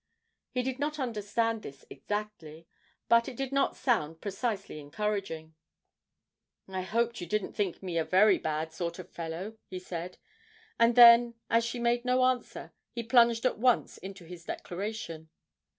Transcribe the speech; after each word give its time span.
He 0.49 0.63
did 0.63 0.79
not 0.79 0.97
understand 0.97 1.61
this 1.61 1.85
exactly, 1.87 2.65
but 3.07 3.27
it 3.29 3.35
did 3.35 3.51
not 3.51 3.75
sound 3.75 4.19
precisely 4.19 4.79
encouraging. 4.79 5.53
'I 6.67 6.81
hoped 6.81 7.21
you 7.21 7.27
didn't 7.27 7.53
think 7.53 7.83
me 7.83 7.99
a 7.99 8.03
very 8.03 8.39
bad 8.39 8.73
sort 8.73 8.97
of 8.97 9.11
fellow,' 9.11 9.57
he 9.67 9.77
said. 9.77 10.17
And 10.79 10.95
then, 10.95 11.35
as 11.51 11.63
she 11.63 11.77
made 11.77 12.03
no 12.03 12.23
answer, 12.25 12.73
he 12.91 13.03
plunged 13.03 13.45
at 13.45 13.59
once 13.59 13.99
into 13.99 14.25
his 14.25 14.43
declaration. 14.45 15.29